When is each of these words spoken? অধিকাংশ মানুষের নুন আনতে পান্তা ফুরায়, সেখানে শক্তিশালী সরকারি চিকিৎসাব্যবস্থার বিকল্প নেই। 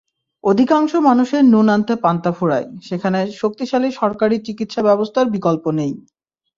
অধিকাংশ 0.43 0.91
মানুষের 1.09 1.43
নুন 1.45 1.67
আনতে 1.69 1.93
পান্তা 2.03 2.31
ফুরায়, 2.31 2.67
সেখানে 2.81 3.19
শক্তিশালী 3.41 3.89
সরকারি 3.91 4.35
চিকিৎসাব্যবস্থার 4.47 5.27
বিকল্প 5.35 5.65
নেই। 5.79 5.93